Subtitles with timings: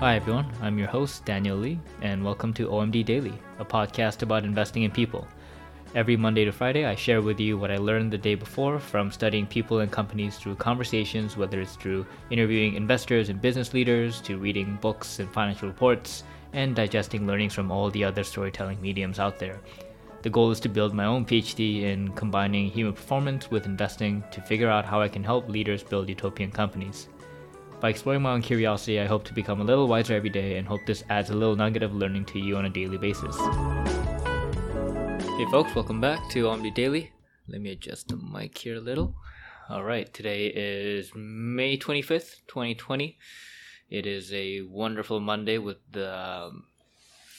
[0.00, 0.50] Hi, everyone.
[0.62, 4.90] I'm your host, Daniel Lee, and welcome to OMD Daily, a podcast about investing in
[4.90, 5.28] people.
[5.94, 9.12] Every Monday to Friday, I share with you what I learned the day before from
[9.12, 14.38] studying people and companies through conversations, whether it's through interviewing investors and business leaders, to
[14.38, 19.38] reading books and financial reports, and digesting learnings from all the other storytelling mediums out
[19.38, 19.60] there.
[20.22, 24.40] The goal is to build my own PhD in combining human performance with investing to
[24.40, 27.08] figure out how I can help leaders build utopian companies.
[27.80, 30.68] By exploring my own curiosity, I hope to become a little wiser every day and
[30.68, 33.34] hope this adds a little nugget of learning to you on a daily basis.
[35.38, 37.10] Hey folks, welcome back to Omni Daily.
[37.48, 39.14] Let me adjust the mic here a little.
[39.70, 43.16] All right, today is May 25th, 2020.
[43.88, 46.64] It is a wonderful Monday with the um,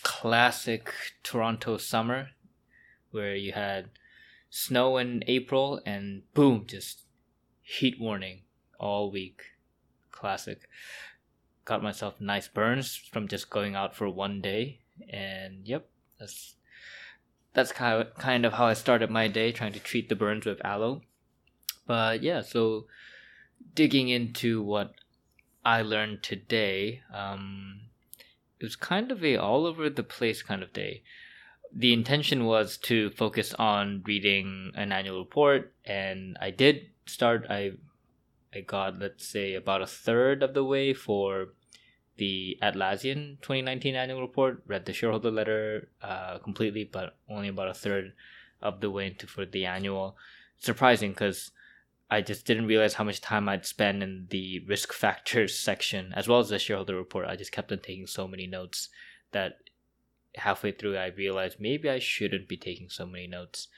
[0.02, 2.30] classic Toronto summer
[3.12, 3.91] where you had
[4.49, 7.04] snow in April and boom, just
[7.62, 8.41] heat warning
[8.80, 9.44] all week
[10.22, 10.70] classic.
[11.66, 16.55] Got myself nice burns from just going out for one day, and yep, that's
[17.54, 20.46] that's kind of kind of how I started my day, trying to treat the burns
[20.46, 21.02] with aloe.
[21.86, 22.86] But yeah, so
[23.76, 24.94] digging into what
[25.66, 27.82] I learned today, um,
[28.60, 31.04] it was kind of a all over the place kind of day.
[31.74, 37.46] The intention was to focus on reading an annual report, and I did start.
[37.50, 37.74] I
[38.54, 41.49] I got let's say about a third of the way for
[42.18, 44.63] the Atlassian 2019 annual report.
[44.68, 48.13] Read the shareholder letter uh, completely, but only about a third
[48.62, 50.18] of the way into for the annual.
[50.60, 51.52] Surprising because
[52.10, 56.27] I just didn't realize how much time I'd spend in the risk factors section as
[56.27, 57.26] well as the shareholder report.
[57.27, 58.90] I just kept on taking so many notes
[59.32, 59.60] that
[60.35, 63.70] halfway through I realized maybe I shouldn't be taking so many notes.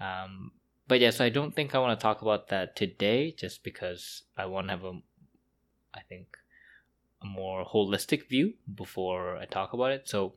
[0.00, 0.52] Um,
[0.92, 4.24] but yeah, so I don't think I want to talk about that today, just because
[4.36, 5.00] I want to have a,
[5.94, 6.36] I think,
[7.22, 10.06] a more holistic view before I talk about it.
[10.06, 10.34] So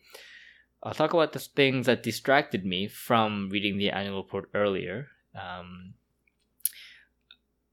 [0.81, 5.09] I'll talk about the things that distracted me from reading the annual report earlier.
[5.37, 5.95] Um,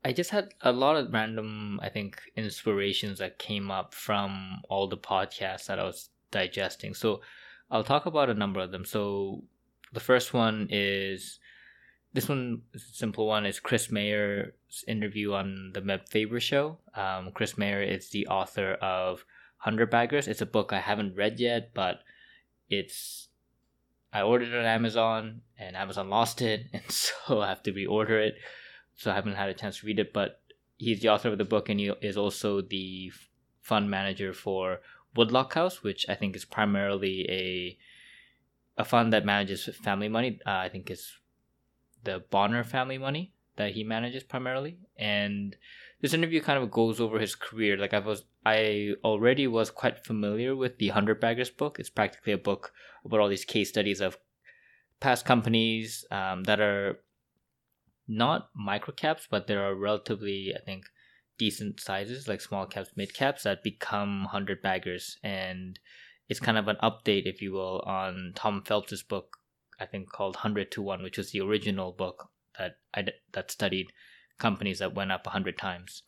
[0.05, 4.89] I just had a lot of random, I think, inspirations that came up from all
[4.89, 6.95] the podcasts that I was digesting.
[6.95, 7.21] So
[7.71, 8.85] I'll talk about a number of them.
[8.85, 9.45] So
[9.93, 11.39] the first one is
[12.13, 14.53] this one, simple one, is Chris Mayer's
[14.87, 16.79] interview on the Meb Faber show.
[16.95, 19.25] Um, Chris Mayer is the author of
[19.57, 20.29] Hundred Baggers.
[20.29, 22.01] It's a book I haven't read yet, but
[22.69, 23.29] it's
[24.13, 28.27] I ordered it on Amazon and Amazon lost it, and so I have to reorder
[28.27, 28.37] it.
[28.95, 30.41] So I haven't had a chance to read it, but
[30.77, 33.11] he's the author of the book and he is also the
[33.61, 34.81] fund manager for
[35.17, 37.79] Woodlock House, which I think is primarily a
[38.77, 40.41] a fund that manages family money.
[40.47, 41.19] Uh, I think is
[42.05, 44.79] the Bonner family money that he manages primarily.
[44.97, 45.57] And
[46.01, 47.77] this interview kind of goes over his career.
[47.77, 51.79] Like I was, I already was quite familiar with the Hundred Baggers book.
[51.79, 52.73] It's practically a book
[53.05, 54.19] about all these case studies of
[55.01, 57.01] past companies um, that are
[58.09, 60.85] not micro caps, but there are relatively, I think,
[61.39, 65.79] decent sizes, like small caps, mid caps, that become hundred baggers, and
[66.29, 69.39] it's kind of an update, if you will, on Tom Phelps's book
[69.83, 72.29] I think called Hundred to One, which was the original book
[72.59, 73.93] that I that studied
[74.39, 76.03] companies that went up a hundred times.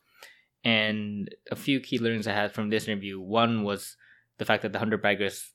[0.63, 3.19] And a few key learnings I had from this interview.
[3.19, 3.97] One was
[4.37, 5.51] the fact that the hundred baggers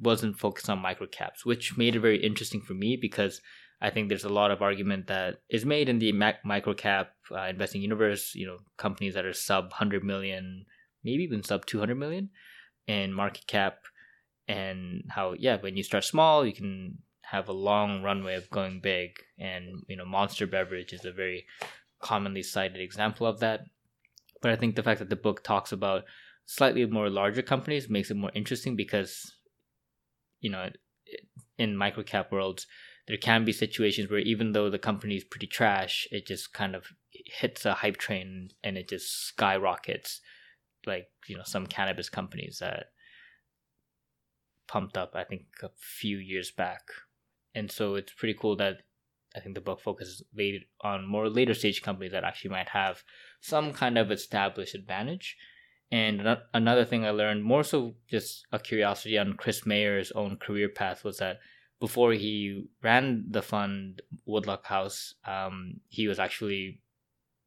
[0.00, 3.40] wasn't focused on microcaps, which made it very interesting for me because
[3.80, 7.82] I think there's a lot of argument that is made in the microcap uh, investing
[7.82, 8.34] universe.
[8.34, 10.66] You know, companies that are sub 100 million,
[11.02, 12.30] maybe even sub 200 million
[12.86, 13.80] in market cap,
[14.48, 16.98] and how yeah, when you start small, you can
[17.30, 21.46] have a long runway of going big and you know monster beverage is a very
[22.00, 23.60] commonly cited example of that.
[24.42, 26.04] But i think the fact that the book talks about
[26.46, 29.32] slightly more larger companies makes it more interesting because
[30.40, 30.68] you know
[31.58, 32.66] in microcap worlds
[33.06, 36.74] there can be situations where even though the company is pretty trash it just kind
[36.74, 40.20] of hits a hype train and it just skyrockets
[40.86, 42.86] like you know some cannabis companies that
[44.66, 46.82] pumped up i think a few years back
[47.54, 48.78] and so it's pretty cool that
[49.36, 50.22] I think the book focuses
[50.80, 53.02] on more later stage companies that actually might have
[53.40, 55.36] some kind of established advantage.
[55.90, 60.68] And another thing I learned, more so just a curiosity on Chris Mayer's own career
[60.68, 61.40] path, was that
[61.80, 66.80] before he ran the fund Woodlock House, um, he was actually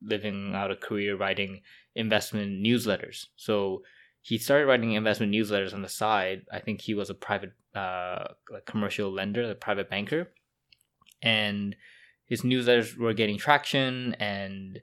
[0.01, 1.61] living out a career writing
[1.95, 3.25] investment newsletters.
[3.35, 3.81] So
[4.21, 6.45] he started writing investment newsletters on the side.
[6.51, 8.33] I think he was a private uh,
[8.65, 10.31] commercial lender, a private banker,
[11.21, 11.75] and
[12.25, 14.15] his newsletters were getting traction.
[14.15, 14.79] And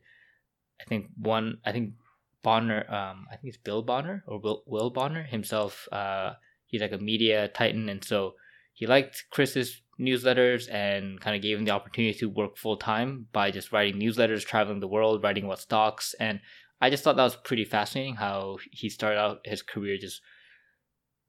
[0.81, 1.95] I think one, I think
[2.43, 5.89] Bonner, um, I think it's Bill Bonner or Will, Will Bonner himself.
[5.91, 6.35] Uh,
[6.67, 8.35] he's like a media titan, and so
[8.73, 13.27] he liked Chris's newsletters and kind of gave him the opportunity to work full time
[13.33, 16.41] by just writing newsletters, traveling the world, writing about stocks, and
[16.81, 20.21] I just thought that was pretty fascinating how he started out his career just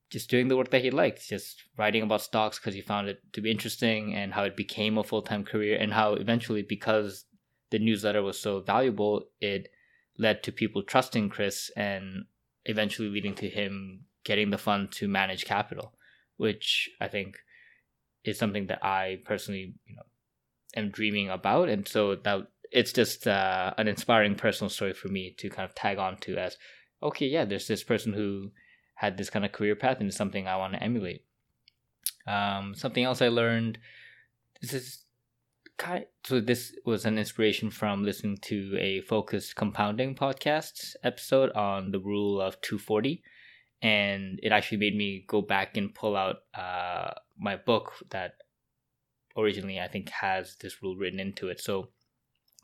[0.09, 3.19] just doing the work that he liked, just writing about stocks because he found it
[3.33, 7.25] to be interesting, and how it became a full time career, and how eventually, because
[7.71, 9.69] the newsletter was so valuable, it
[10.17, 12.25] led to people trusting Chris and
[12.65, 15.93] eventually leading to him getting the fund to manage capital,
[16.37, 17.37] which I think
[18.23, 20.03] is something that I personally, you know,
[20.75, 21.69] am dreaming about.
[21.69, 25.75] And so that it's just uh, an inspiring personal story for me to kind of
[25.75, 26.57] tag on to as,
[27.03, 28.51] okay, yeah, there's this person who
[28.95, 31.23] had this kind of career path and it's something I want to emulate.
[32.27, 33.77] Um, something else I learned,
[34.61, 35.05] this is
[35.77, 41.91] kind so this was an inspiration from listening to a focused compounding podcast episode on
[41.91, 43.21] the rule of 240
[43.81, 48.35] and it actually made me go back and pull out uh, my book that
[49.37, 51.89] originally i think has this rule written into it so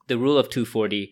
[0.07, 1.11] the rule of 240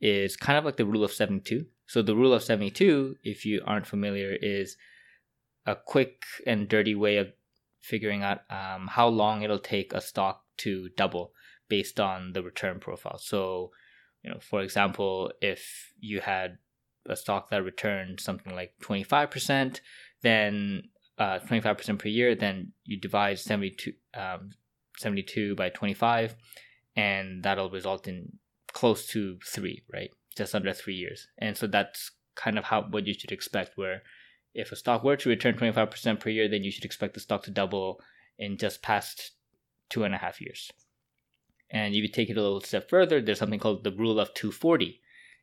[0.00, 3.62] is kind of like the rule of 72 so the rule of 72 if you
[3.66, 4.76] aren't familiar is
[5.66, 7.28] a quick and dirty way of
[7.80, 11.32] figuring out um, how long it'll take a stock to double
[11.68, 13.18] based on the return profile.
[13.18, 13.70] So,
[14.22, 16.58] you know, for example, if you had
[17.06, 19.80] a stock that returned something like 25%,
[20.22, 20.82] then
[21.18, 24.50] uh, 25% per year, then you divide 72, um,
[24.96, 26.34] 72 by 25,
[26.96, 28.32] and that'll result in
[28.78, 30.12] close to three, right?
[30.36, 31.26] Just under three years.
[31.36, 34.02] And so that's kind of how what you should expect, where
[34.54, 37.42] if a stock were to return 25% per year, then you should expect the stock
[37.42, 38.00] to double
[38.38, 39.32] in just past
[39.90, 40.70] two and a half years.
[41.68, 44.32] And if you take it a little step further, there's something called the rule of
[44.34, 45.00] 240.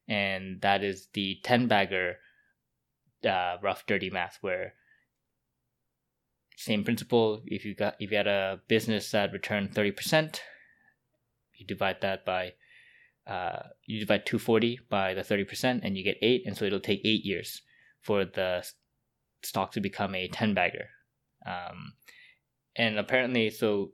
[0.07, 2.19] And that is the 10 bagger
[3.27, 4.75] uh, rough, dirty math, where
[6.55, 7.43] same principle.
[7.47, 10.39] If you got if you had a business that returned 30%,
[11.55, 12.53] you divide that by
[13.27, 17.01] uh, you divide 240 by the 30% and you get 8 and so it'll take
[17.03, 17.61] 8 years
[18.01, 18.65] for the
[19.43, 20.89] stock to become a 10 bagger
[21.45, 21.93] um,
[22.75, 23.91] and apparently so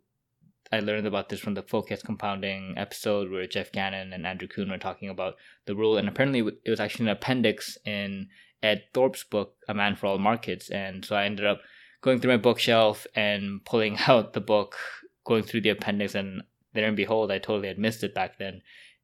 [0.72, 4.70] I learned about this from the focused compounding episode where Geoff Gannon and Andrew Kuhn
[4.70, 5.36] were talking about
[5.66, 8.30] the rule, and apparently it was actually an appendix in
[8.64, 10.70] Ed Thorp's book, A Man for All Markets.
[10.70, 11.60] And so I ended up
[12.00, 14.78] going through my bookshelf and pulling out the book,
[15.26, 16.44] going through the appendix, and
[16.74, 18.62] there and behold, I totally had missed it back then.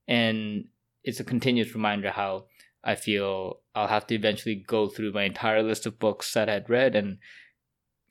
[0.07, 0.65] And
[1.03, 2.45] it's a continuous reminder how
[2.83, 6.69] I feel I'll have to eventually go through my entire list of books that I'd
[6.69, 7.17] read and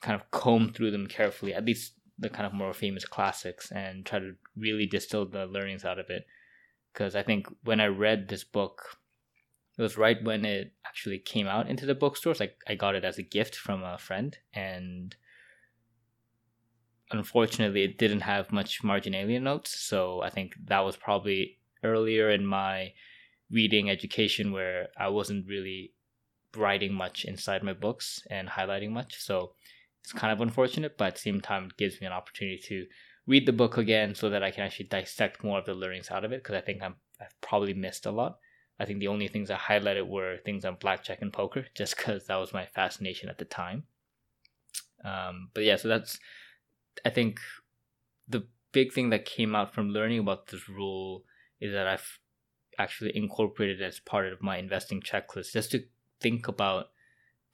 [0.00, 4.04] kind of comb through them carefully, at least the kind of more famous classics and
[4.04, 6.26] try to really distill the learnings out of it.
[6.92, 8.98] Because I think when I read this book,
[9.78, 12.40] it was right when it actually came out into the bookstores.
[12.40, 15.14] Like I got it as a gift from a friend, and
[17.10, 19.78] unfortunately, it didn't have much marginalia notes.
[19.78, 22.92] So I think that was probably earlier in my
[23.50, 25.92] reading education where I wasn't really
[26.56, 29.16] writing much inside my books and highlighting much.
[29.18, 29.52] So
[30.02, 32.86] it's kind of unfortunate, but at the same time, it gives me an opportunity to
[33.26, 36.24] read the book again so that I can actually dissect more of the learnings out
[36.24, 38.38] of it because I think I'm, I've probably missed a lot.
[38.78, 42.26] I think the only things I highlighted were things on blackjack and poker, just because
[42.26, 43.84] that was my fascination at the time.
[45.04, 46.18] Um, but yeah, so that's,
[47.04, 47.40] I think,
[48.28, 51.24] the big thing that came out from learning about this rule
[51.60, 52.18] is that I've
[52.78, 55.84] actually incorporated as part of my investing checklist just to
[56.20, 56.86] think about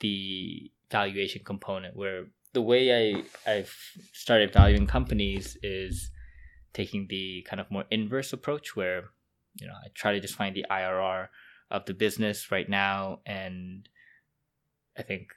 [0.01, 3.75] the valuation component where the way I I've
[4.13, 6.11] started valuing companies is
[6.73, 9.05] taking the kind of more inverse approach where
[9.61, 11.29] you know I try to just find the IRR
[11.71, 13.89] of the business right now and
[14.99, 15.29] I think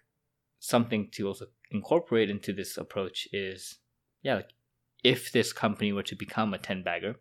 [0.60, 3.78] something to also incorporate into this approach is
[4.22, 4.50] yeah like
[5.04, 7.16] if this company were to become a 10 bagger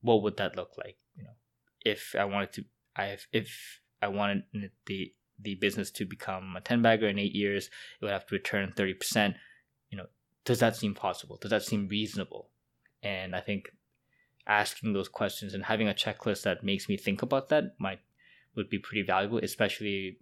[0.00, 1.30] what would that look like you know
[1.84, 2.64] if I wanted to
[2.96, 4.44] I if I wanted
[4.86, 8.34] the the business to become a 10 bagger in eight years, it would have to
[8.34, 9.34] return 30%.
[9.90, 10.06] You know,
[10.44, 11.38] does that seem possible?
[11.40, 12.50] Does that seem reasonable?
[13.02, 13.68] And I think
[14.46, 18.00] asking those questions and having a checklist that makes me think about that might
[18.56, 20.18] would be pretty valuable, especially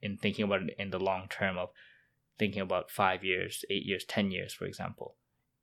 [0.00, 1.70] in thinking about it in the long term of
[2.38, 5.16] thinking about five years, eight years, ten years, for example.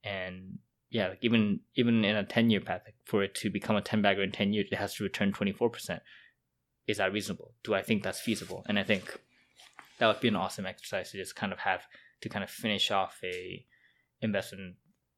[0.04, 0.60] And
[0.92, 4.04] yeah, like even even in a ten year path, for it to become a ten
[4.04, 6.04] bagger in ten years, it has to return twenty four percent
[6.88, 7.54] is that reasonable?
[7.64, 8.64] Do I think that's feasible?
[8.68, 9.20] And I think
[10.00, 11.82] that would be an awesome exercise to just kind of have
[12.22, 13.66] to kind of finish off a
[14.22, 14.76] investment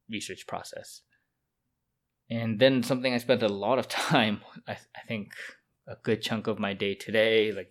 [0.09, 1.01] research process.
[2.29, 5.33] And then something I spent a lot of time, I, I think
[5.87, 7.69] a good chunk of my day today, like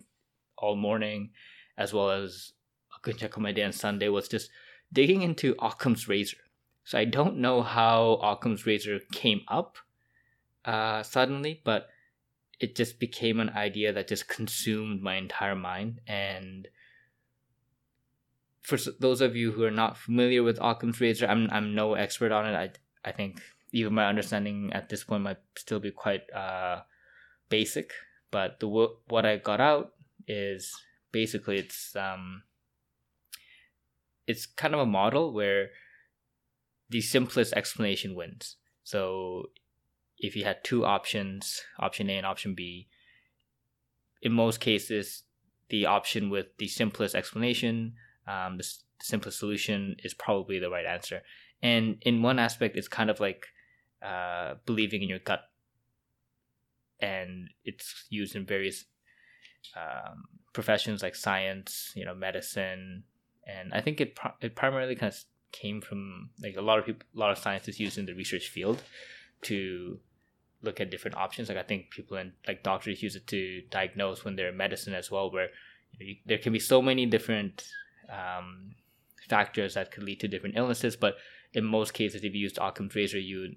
[0.57, 1.31] all morning,
[1.77, 2.53] as well as
[2.95, 4.49] a good chunk of my day on Sunday, was just
[4.91, 6.37] digging into Occam's razor.
[6.83, 9.77] So I don't know how Occam's razor came up
[10.65, 11.87] uh, suddenly, but
[12.59, 16.01] it just became an idea that just consumed my entire mind.
[16.07, 16.67] And
[18.61, 22.31] for those of you who are not familiar with Occam's razor, I'm I'm no expert
[22.31, 22.55] on it.
[22.55, 26.81] I I think even my understanding at this point might still be quite uh,
[27.49, 27.91] basic.
[28.31, 29.93] But the what I got out
[30.27, 30.73] is
[31.11, 32.43] basically it's um
[34.25, 35.69] it's kind of a model where
[36.93, 38.57] the simplest explanation wins.
[38.83, 39.49] So
[40.19, 42.87] if you had two options, option A and option B,
[44.21, 45.23] in most cases,
[45.69, 47.95] the option with the simplest explanation,
[48.27, 48.63] um, the,
[48.99, 51.23] the simplest solution is probably the right answer.
[51.63, 53.47] And in one aspect, it's kind of like
[54.05, 55.41] uh, believing in your gut,
[56.99, 58.85] and it's used in various
[59.75, 63.03] um, professions like science, you know, medicine,
[63.47, 65.19] and I think it it primarily kind of
[65.53, 68.49] came from like a lot of people, a lot of scientists use in the research
[68.49, 68.83] field
[69.43, 69.99] to
[70.61, 71.47] look at different options.
[71.47, 74.93] Like I think people and like doctors use it to diagnose when they're in medicine
[74.93, 75.49] as well, where
[75.99, 77.65] you, there can be so many different
[78.09, 78.75] um,
[79.29, 80.95] factors that could lead to different illnesses.
[80.95, 81.15] But
[81.53, 83.55] in most cases, if you use Occam's razor, you would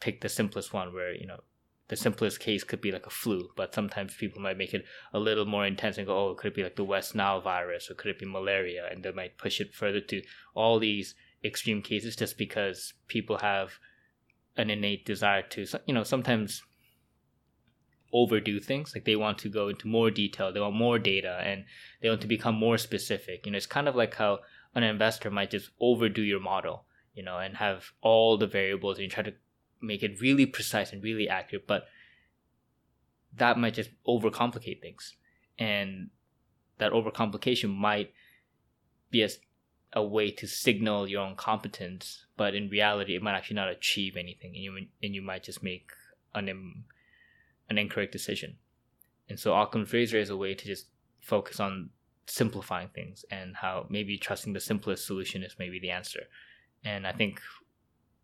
[0.00, 1.40] pick the simplest one, where you know
[1.88, 5.18] the simplest case could be like a flu, but sometimes people might make it a
[5.18, 7.94] little more intense and go, oh, it could be like the West Nile virus or
[7.94, 8.86] could it be malaria?
[8.90, 10.22] And they might push it further to
[10.54, 13.72] all these extreme cases just because people have
[14.56, 16.62] an innate desire to, you know, sometimes
[18.12, 18.94] overdo things.
[18.94, 21.64] Like they want to go into more detail, they want more data, and
[22.02, 23.46] they want to become more specific.
[23.46, 24.40] You know, it's kind of like how
[24.74, 29.04] an investor might just overdo your model, you know, and have all the variables and
[29.04, 29.34] you try to
[29.80, 31.86] make it really precise and really accurate, but
[33.36, 35.14] that might just overcomplicate things.
[35.58, 36.10] And
[36.78, 38.12] that overcomplication might
[39.10, 39.28] be a,
[39.92, 44.16] a way to signal your own competence, but in reality, it might actually not achieve
[44.16, 45.90] anything, and you and you might just make
[46.34, 46.84] an
[47.68, 48.56] an incorrect decision.
[49.28, 50.86] And so Occam's razor is a way to just
[51.20, 51.90] focus on
[52.26, 56.24] simplifying things and how maybe trusting the simplest solution is maybe the answer.
[56.84, 57.40] And I think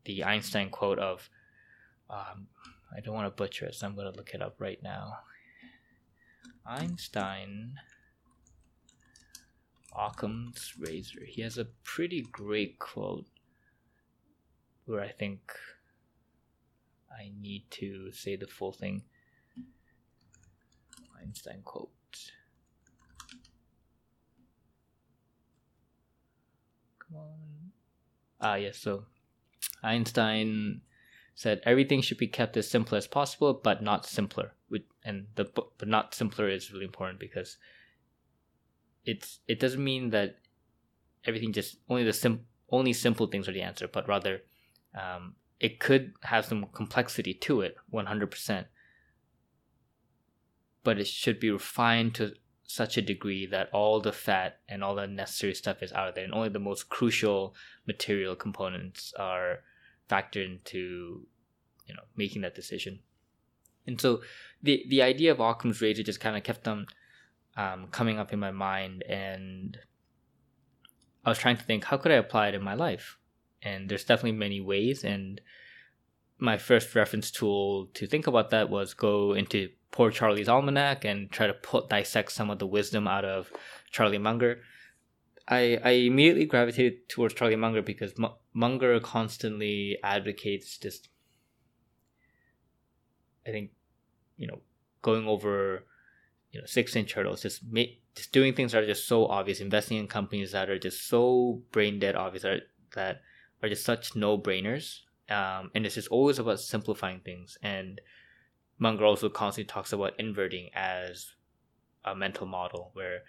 [0.05, 1.29] the Einstein quote of
[2.11, 2.49] um,
[2.95, 5.19] I don't want to butcher it, so I'm going to look it up right now.
[6.67, 7.75] Einstein
[9.97, 11.25] Occam's razor.
[11.27, 13.27] He has a pretty great quote
[14.87, 15.41] where I think
[17.11, 19.03] I need to say the full thing.
[21.21, 21.91] Einstein quote.
[26.99, 27.73] Come on.
[28.41, 29.05] Ah, yes, so
[29.83, 30.83] Einstein
[31.35, 34.53] said everything should be kept as simple as possible, but not simpler.
[35.07, 37.59] And the but not simpler is really important because
[39.05, 40.39] it's it doesn't mean that
[41.27, 44.41] everything just only the sim only simple things are the answer, but rather
[44.99, 48.67] um, it could have some complexity to it, one hundred percent.
[50.83, 54.95] But it should be refined to such a degree that all the fat and all
[54.95, 57.55] the necessary stuff is out of there, and only the most crucial
[57.87, 59.59] material components are
[60.09, 61.27] factor into
[61.87, 63.01] you know making that decision.
[63.87, 64.23] And so
[64.63, 66.87] the the idea of Occam's razor just kind of kept on
[67.57, 69.79] um, coming up in my mind and
[71.25, 73.19] I was trying to think how could I apply it in my life?
[73.63, 75.41] And there's definitely many ways and
[76.39, 81.31] my first reference tool to think about that was go into poor Charlie's almanac and
[81.31, 83.51] try to put dissect some of the wisdom out of
[83.91, 84.61] Charlie Munger
[85.47, 91.09] I I immediately gravitated towards Charlie Munger because M- Munger constantly advocates just
[93.47, 93.71] I think
[94.37, 94.61] you know
[95.03, 95.85] going over
[96.53, 99.61] you know six inch hurdles just make just doing things that are just so obvious
[99.61, 102.61] investing in companies that are just so brain dead obvious that are,
[102.95, 103.21] that
[103.63, 107.57] are just such no brainers um, and it's just always about simplifying things.
[107.63, 108.01] And
[108.79, 111.35] Munger also constantly talks about inverting as
[112.05, 113.21] a mental model where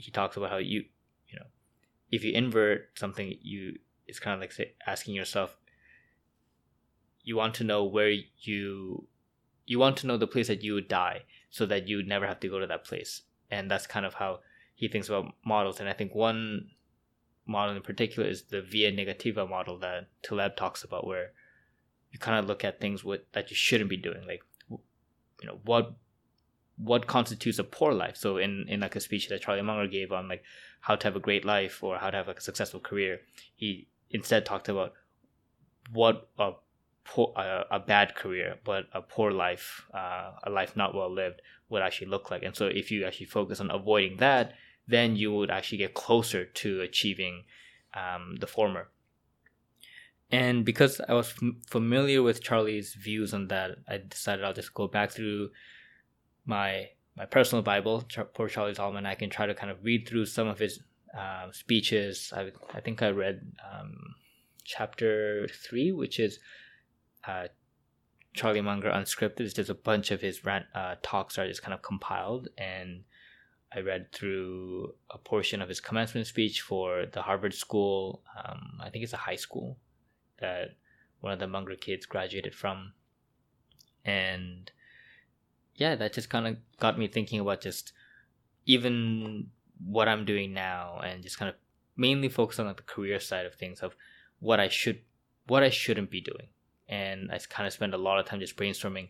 [0.00, 0.84] he talks about how you
[1.28, 1.46] you know
[2.10, 5.56] if you invert something you it's kind of like say, asking yourself
[7.22, 9.06] you want to know where you
[9.66, 12.40] you want to know the place that you would die so that you never have
[12.40, 13.22] to go to that place.
[13.50, 14.40] And that's kind of how
[14.74, 15.78] he thinks about models.
[15.78, 16.70] And i think one
[17.46, 21.32] model in particular is the via negativa model that taleb talks about where
[22.12, 24.26] you kind of look at things with that you shouldn't be doing.
[24.26, 25.94] Like you know what
[26.82, 28.16] what constitutes a poor life.
[28.16, 30.42] So in, in like a speech that Charlie Munger gave on like
[30.80, 33.20] how to have a great life or how to have like a successful career,
[33.54, 34.94] he instead talked about
[35.92, 36.52] what a
[37.04, 41.82] poor, a bad career, but a poor life, uh, a life not well lived, would
[41.82, 42.42] actually look like.
[42.42, 44.54] And so, if you actually focus on avoiding that,
[44.86, 47.44] then you would actually get closer to achieving
[47.94, 48.88] um, the former.
[50.32, 54.74] And because I was f- familiar with Charlie's views on that, I decided I'll just
[54.74, 55.50] go back through
[56.50, 58.04] my my personal Bible,
[58.34, 60.80] Poor Charlie's Almanac, and try to kind of read through some of his
[61.16, 62.32] uh, speeches.
[62.36, 63.40] I I think I read
[63.72, 63.94] um,
[64.64, 66.38] chapter three, which is
[67.26, 67.46] uh,
[68.34, 69.40] Charlie Munger Unscripted.
[69.40, 73.04] It's just a bunch of his rant uh, talks are just kind of compiled, and
[73.72, 78.22] I read through a portion of his commencement speech for the Harvard School.
[78.36, 79.78] Um, I think it's a high school
[80.40, 80.76] that
[81.20, 82.92] one of the Munger kids graduated from.
[84.04, 84.72] And
[85.80, 87.94] yeah, that just kind of got me thinking about just
[88.66, 89.46] even
[89.82, 91.54] what I'm doing now and just kind of
[91.96, 93.96] mainly focus on like the career side of things of
[94.40, 95.00] what I should
[95.46, 96.48] what I shouldn't be doing.
[96.86, 99.08] And I kind of spend a lot of time just brainstorming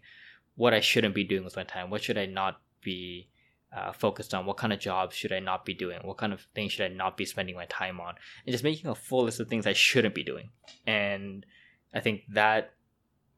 [0.55, 1.91] what I shouldn't be doing with my time.
[1.91, 3.29] What should I not be
[3.77, 4.47] uh, focused on?
[4.47, 5.99] What kind of jobs should I not be doing?
[6.05, 8.15] What kind of things should I not be spending my time on?
[8.47, 10.51] And just making a full list of things I shouldn't be doing.
[10.87, 11.45] And
[11.93, 12.75] I think that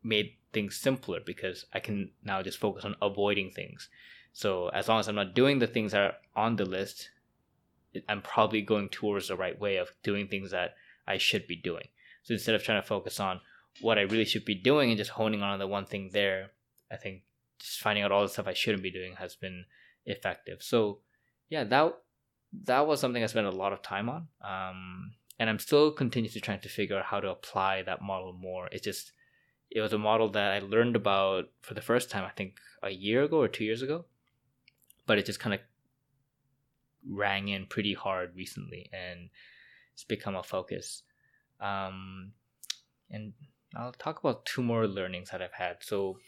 [0.03, 3.89] made things simpler because I can now just focus on avoiding things.
[4.33, 7.11] So as long as I'm not doing the things that are on the list,
[8.09, 10.75] I'm probably going towards the right way of doing things that
[11.07, 11.89] I should be doing.
[12.23, 13.41] So instead of trying to focus on
[13.81, 16.51] what I really should be doing and just honing on the one thing there,
[16.91, 17.23] I think
[17.59, 19.65] just finding out all the stuff I shouldn't be doing has been
[20.07, 20.63] effective.
[20.63, 20.99] So
[21.49, 21.95] yeah, that
[22.65, 24.29] that was something I spent a lot of time on.
[24.43, 28.69] Um, and I'm still continuously trying to figure out how to apply that model more.
[28.71, 29.13] It's just
[29.75, 32.91] it was a model that I learned about for the first time, I think a
[32.91, 34.05] year ago or two years ago.
[35.07, 35.61] But it just kind of
[37.09, 39.31] rang in pretty hard recently and
[39.93, 41.03] it's become a focus.
[41.61, 42.33] Um,
[43.11, 43.33] and
[43.75, 45.79] I'll talk about two more learnings that I've had.
[45.81, 46.19] So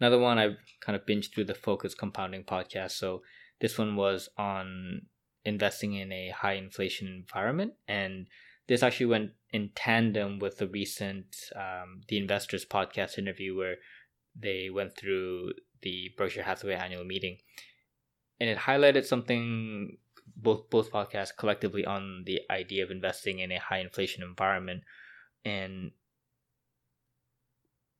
[0.00, 2.92] Another one I've kind of binged through the Focused Compounding podcast.
[2.92, 3.22] So
[3.60, 5.02] this one was on
[5.44, 8.26] investing in a high inflation environment, and
[8.66, 13.76] this actually went in tandem with the recent um, the Investors podcast interview where
[14.34, 17.38] they went through the Berkshire Hathaway annual meeting,
[18.40, 19.98] and it highlighted something
[20.36, 24.82] both both podcasts collectively on the idea of investing in a high inflation environment,
[25.44, 25.92] and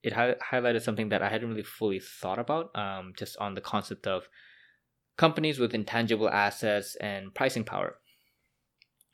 [0.03, 3.61] it hi- highlighted something that I hadn't really fully thought about, um, just on the
[3.61, 4.29] concept of
[5.17, 7.97] companies with intangible assets and pricing power.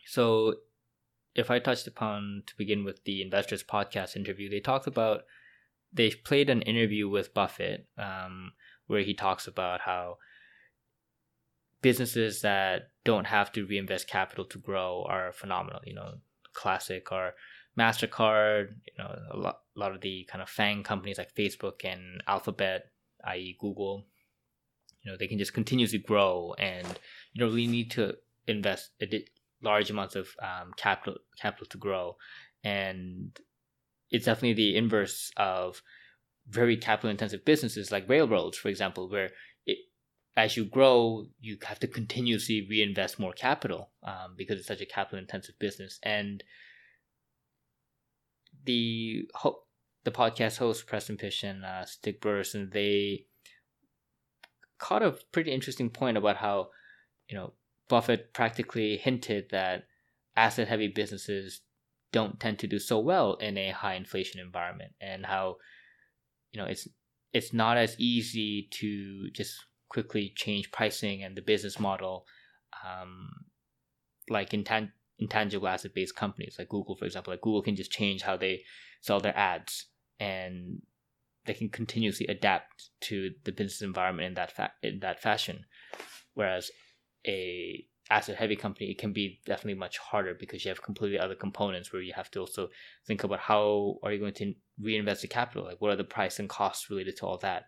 [0.07, 0.55] So,
[1.40, 5.22] if I touched upon to begin with the investors podcast interview, they talked about
[5.92, 8.53] they played an interview with Buffett um,
[8.87, 10.18] where he talks about how
[11.83, 15.81] businesses that don't have to reinvest capital to grow are phenomenal.
[15.85, 16.14] You know,
[16.53, 17.35] classic are
[17.79, 21.85] Mastercard, you know, a lot, a lot of the kind of FANG companies like Facebook
[21.85, 22.90] and Alphabet,
[23.24, 24.07] i.e., Google,
[25.03, 26.87] you know, they can just continuously grow, and
[27.33, 28.90] you don't really need to invest
[29.62, 32.16] large amounts of um, capital capital to grow,
[32.64, 33.38] and
[34.11, 35.83] it's definitely the inverse of
[36.49, 39.31] very capital intensive businesses like railroads, for example, where
[39.66, 39.79] it,
[40.37, 44.87] as you grow, you have to continuously reinvest more capital um, because it's such a
[44.87, 46.42] capital intensive business, and
[48.64, 49.62] the ho-
[50.05, 53.27] the podcast host Preston Pysh and uh, Stig and they
[54.79, 56.70] caught a pretty interesting point about how
[57.29, 57.53] you know
[57.90, 59.85] Buffett practically hinted that
[60.37, 61.61] asset heavy businesses
[62.12, 65.57] don't tend to do so well in a high inflation environment and how
[66.53, 66.88] you know it's
[67.33, 69.55] it's not as easy to just
[69.88, 72.24] quickly change pricing and the business model
[72.85, 73.31] um,
[74.29, 77.33] like in tan- intangible asset based companies like Google, for example.
[77.33, 78.62] Like Google can just change how they
[79.00, 79.87] sell their ads
[80.18, 80.81] and
[81.44, 85.64] they can continuously adapt to the business environment in that fa- in that fashion.
[86.35, 86.70] Whereas
[87.26, 91.37] a asset heavy company it can be definitely much harder because you have completely other
[91.37, 92.68] components where you have to also
[93.06, 95.64] think about how are you going to reinvest the capital?
[95.64, 97.64] Like what are the price and costs related to all that?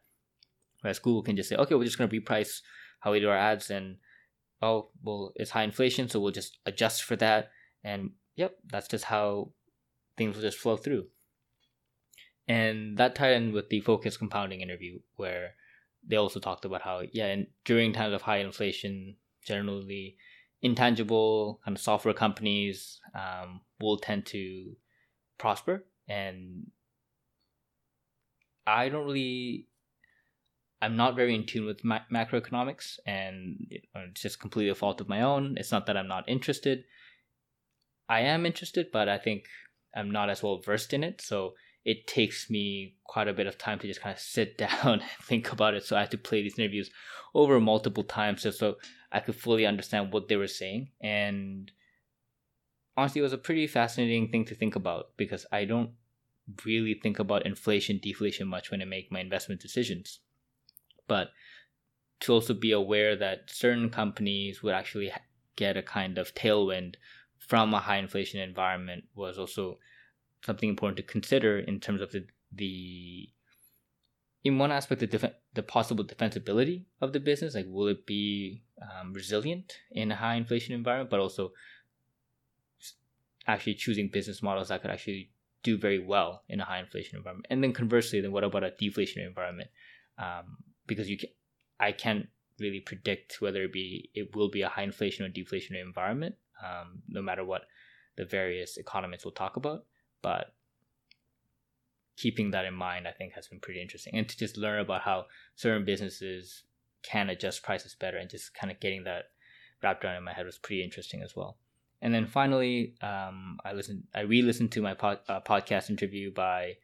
[0.80, 2.60] Whereas google can just say okay we're just going to reprice
[3.00, 3.96] how we do our ads and
[4.60, 7.50] oh well it's high inflation so we'll just adjust for that.
[7.84, 9.52] And yep that's just how
[10.16, 11.06] things will just flow through.
[12.48, 15.54] And that tied in with the focused compounding interview where
[16.04, 20.16] they also talked about how yeah and during times of high inflation generally
[20.62, 24.76] intangible kind of software companies um, will tend to
[25.38, 26.66] prosper and
[28.66, 29.66] i don't really
[30.83, 35.09] I'm not very in tune with ma- macroeconomics, and it's just completely a fault of
[35.09, 35.55] my own.
[35.57, 36.83] It's not that I'm not interested.
[38.09, 39.44] I am interested, but I think
[39.94, 41.20] I'm not as well versed in it.
[41.20, 44.70] So it takes me quite a bit of time to just kind of sit down
[45.00, 45.85] and think about it.
[45.85, 46.90] So I have to play these interviews
[47.33, 48.74] over multiple times just so
[49.12, 50.90] I could fully understand what they were saying.
[51.01, 51.70] And
[52.96, 55.90] honestly, it was a pretty fascinating thing to think about because I don't
[56.64, 60.20] really think about inflation, deflation much when I make my investment decisions.
[61.07, 61.29] But
[62.20, 65.12] to also be aware that certain companies would actually
[65.57, 66.94] get a kind of tailwind
[67.38, 69.79] from a high inflation environment was also
[70.44, 73.29] something important to consider in terms of the the
[74.44, 78.62] in one aspect the def- the possible defensibility of the business like will it be
[78.83, 81.53] um, resilient in a high inflation environment but also
[83.47, 85.31] actually choosing business models that could actually
[85.62, 88.71] do very well in a high inflation environment and then conversely then what about a
[88.81, 89.71] deflationary environment
[90.18, 91.29] um, because you can
[91.81, 95.83] i can't really predict whether it be it will be a high inflation or deflationary
[95.83, 97.62] environment um, no matter what
[98.16, 99.85] the various economists will talk about
[100.23, 100.55] but
[102.16, 104.14] keeping that in mind, I think has been pretty interesting.
[104.14, 106.62] And to just learn about how certain businesses
[107.02, 109.24] can adjust prices better and just kind of getting that
[109.82, 111.58] wrapped around in my head was pretty interesting as well.
[112.00, 116.74] And then finally, um, I listened, I re-listened to my uh, podcast interview by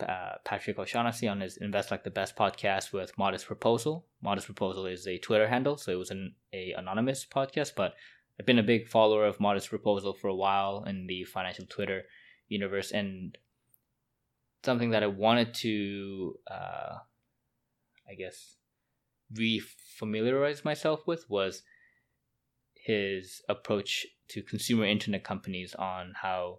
[0.00, 4.06] uh, Patrick O'Shaughnessy on his Invest Like the Best podcast with Modest Proposal.
[4.22, 7.94] Modest Proposal is a Twitter handle, so it was an a anonymous podcast, but
[8.38, 12.02] I've been a big follower of Modest Proposal for a while in the financial Twitter
[12.48, 13.36] universe, and
[14.64, 16.94] something that I wanted to, uh,
[18.10, 18.56] I guess,
[19.32, 21.62] re-familiarize myself with was
[22.74, 26.58] his approach to consumer internet companies on how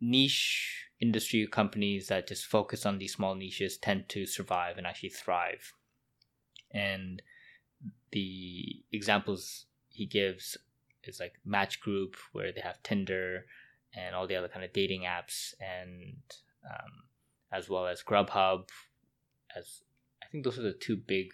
[0.00, 5.08] niche industry companies that just focus on these small niches tend to survive and actually
[5.08, 5.72] thrive.
[6.70, 7.22] And
[8.10, 10.56] the examples he gives
[11.04, 13.46] is like Match Group, where they have Tinder,
[13.94, 16.16] and all the other kind of dating apps, and
[16.64, 16.92] um,
[17.52, 18.68] as well as Grubhub.
[19.54, 19.82] As
[20.32, 21.32] think those are the two big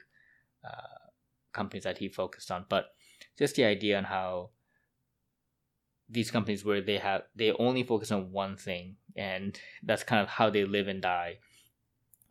[0.65, 1.09] uh,
[1.53, 2.67] companies that he focused on.
[2.69, 2.87] But
[3.39, 4.51] just the idea on how
[6.11, 10.29] these companies where they have they only focus on one thing, and that's kind of
[10.29, 11.39] how they live and die,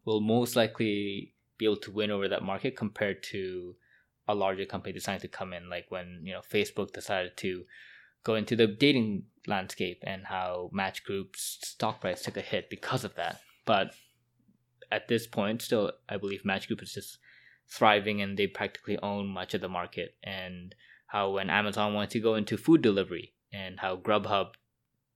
[0.06, 3.75] will most likely be able to win over that market compared to
[4.27, 7.63] a larger company deciding to come in, like when you know Facebook decided to
[8.23, 13.06] go into the dating landscape and how Match Group's stock price took a hit because
[13.06, 13.39] of that.
[13.65, 13.93] But
[14.91, 17.17] at this point, still, I believe Match Group is just
[17.69, 20.15] thriving and they practically own much of the market.
[20.23, 20.73] And
[21.08, 24.52] how when Amazon wanted to go into food delivery and how Grubhub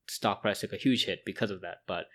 [0.07, 1.81] stock price took a huge hit because of that.
[1.88, 2.05] But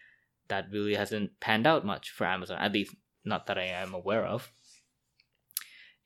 [0.48, 4.24] that really hasn't panned out much for Amazon, at least not that I am aware
[4.24, 4.50] of.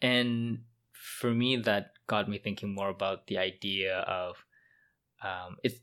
[0.00, 0.60] And
[0.92, 4.44] for me, that got me thinking more about the idea of
[5.22, 5.74] um, it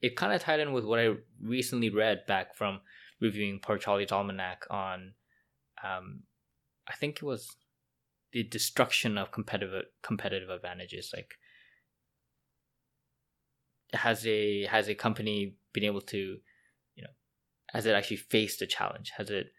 [0.00, 2.80] it kind of tied in with what I recently read back from
[3.20, 5.14] reviewing Poor Charlie's Almanac on,
[5.82, 6.22] um,
[6.88, 7.56] I think it was
[8.32, 11.12] the destruction of competitive competitive advantages.
[11.14, 11.34] Like,
[13.92, 16.38] has a has a company been able to,
[16.96, 17.10] you know,
[17.72, 19.12] has it actually faced the challenge?
[19.16, 19.52] Has it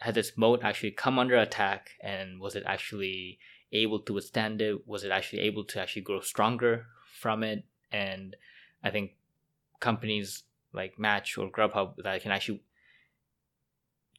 [0.00, 3.38] has its moat actually come under attack, and was it actually
[3.72, 4.86] able to withstand it?
[4.86, 6.86] Was it actually able to actually grow stronger
[7.20, 7.64] from it?
[7.90, 8.36] And
[8.82, 9.12] I think
[9.80, 12.62] companies like Match or Grubhub that can actually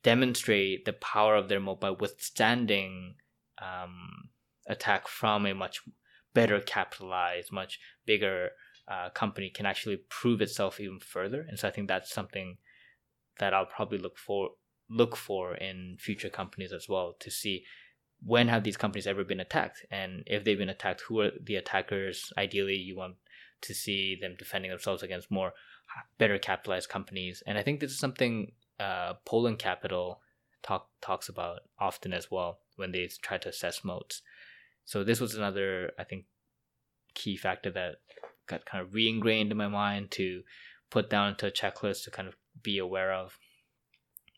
[0.04, 3.16] demonstrate the power of their moat by withstanding
[3.62, 4.30] um,
[4.68, 5.82] attack from a much
[6.34, 8.50] better capitalized, much bigger
[8.88, 11.46] uh, company can actually prove itself even further.
[11.48, 12.58] And so I think that's something
[13.40, 14.52] that I'll probably look for
[14.90, 17.64] look for in future companies as well to see
[18.22, 21.56] when have these companies ever been attacked and if they've been attacked who are the
[21.56, 23.16] attackers ideally you want
[23.62, 25.54] to see them defending themselves against more
[26.18, 27.42] better capitalized companies.
[27.48, 30.20] And I think this is something uh, Polen Capital
[30.62, 34.22] talk talks about often as well when they try to assess moats.
[34.86, 36.26] So this was another, I think,
[37.14, 37.96] key factor that
[38.48, 40.42] got kind of re-ingrained in my mind to
[40.90, 43.38] put down into a checklist to kind of be aware of.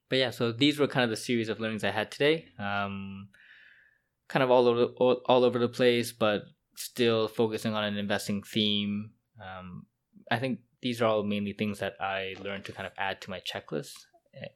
[0.10, 2.46] But yeah, so these were kind of the series of learnings I had today.
[2.60, 3.30] Um,
[4.28, 6.44] kind of all over all, all over the place, but
[6.76, 9.86] still focusing on an investing theme um,
[10.32, 13.30] I think these are all mainly things that I learned to kind of add to
[13.30, 13.94] my checklist,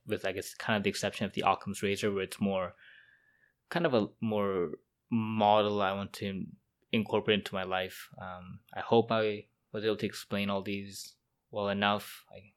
[0.07, 2.73] with I guess kind of the exception of the Occam's razor, where it's more
[3.69, 4.71] kind of a more
[5.11, 6.45] model I want to
[6.91, 8.09] incorporate into my life.
[8.21, 11.15] Um, I hope I was able to explain all these
[11.51, 12.23] well enough.
[12.31, 12.53] I,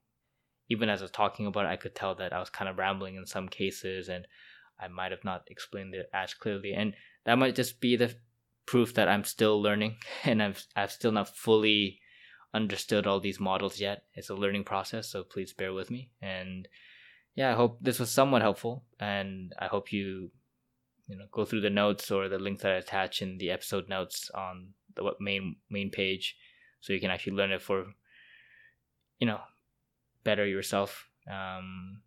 [0.69, 2.79] even as I was talking about it, I could tell that I was kind of
[2.79, 4.27] rambling in some cases, and
[4.81, 6.73] I might have not explained it as clearly.
[6.73, 8.15] And that might just be the
[8.67, 12.01] proof that I'm still learning, and I've I've still not fully
[12.55, 14.05] understood all these models yet.
[14.15, 16.11] It's a learning process, so please bear with me.
[16.21, 16.69] And
[17.35, 20.31] yeah, I hope this was somewhat helpful, and I hope you
[21.09, 23.89] you know go through the notes or the links that I attach in the episode
[23.89, 26.37] notes on the main main page,
[26.81, 27.87] so you can actually learn it for
[29.19, 29.41] you know
[30.25, 31.09] better yourself.
[31.31, 32.03] Um,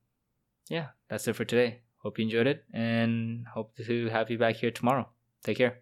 [0.69, 1.81] yeah, that's it for today.
[1.97, 5.09] Hope you enjoyed it, and hope to have you back here tomorrow.
[5.43, 5.79] Take care.